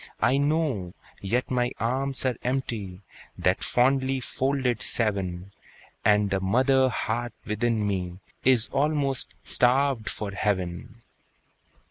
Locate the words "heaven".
10.31-11.03